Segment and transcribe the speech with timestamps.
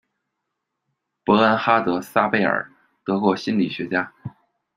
[1.23, 2.67] 伯恩哈德·萨贝尔，
[3.05, 4.11] 德国心理学家。